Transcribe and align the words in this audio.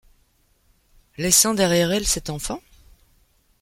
laissant 1.19 1.53
derrière 1.53 1.91
elle 1.91 2.07
cet 2.07 2.31
enfant? 2.31 2.59